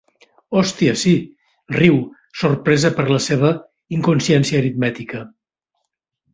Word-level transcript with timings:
Hòstia, 0.61 0.95
sí! 1.01 1.13
—riu, 1.75 1.99
sorpresa 2.45 2.93
per 2.97 3.07
la 3.13 3.21
seva 3.29 3.55
inconsciència 4.01 4.65
aritmètica. 4.65 5.25